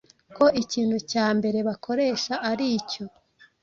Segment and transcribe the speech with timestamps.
[0.35, 3.03] ko ikintu cya mbere bakoresha ari icyo